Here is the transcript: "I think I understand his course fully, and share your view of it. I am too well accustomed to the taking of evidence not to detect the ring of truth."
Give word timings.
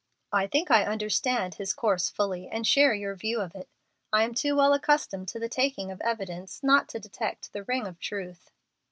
"I 0.31 0.47
think 0.47 0.71
I 0.71 0.83
understand 0.83 1.53
his 1.53 1.73
course 1.75 2.09
fully, 2.09 2.47
and 2.47 2.65
share 2.65 2.91
your 2.95 3.13
view 3.13 3.39
of 3.39 3.53
it. 3.53 3.69
I 4.11 4.23
am 4.23 4.33
too 4.33 4.55
well 4.55 4.73
accustomed 4.73 5.27
to 5.27 5.37
the 5.39 5.47
taking 5.47 5.91
of 5.91 6.01
evidence 6.01 6.63
not 6.63 6.89
to 6.89 6.99
detect 6.99 7.53
the 7.53 7.61
ring 7.65 7.85
of 7.85 7.99
truth." 7.99 8.49